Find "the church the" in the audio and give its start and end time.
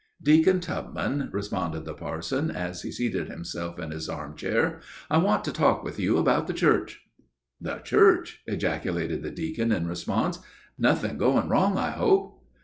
6.47-7.75